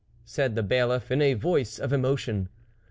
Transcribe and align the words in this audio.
"said 0.25 0.55
the 0.55 0.63
bailiff 0.63 1.11
in 1.11 1.21
a 1.21 1.35
voice 1.35 1.77
of 1.77 1.93
emotion. 1.93 2.49